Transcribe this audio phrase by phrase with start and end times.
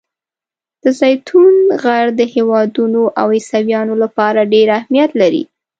[0.83, 5.43] د زیتون غر د یهودانو او عیسویانو لپاره ډېر اهمیت لري.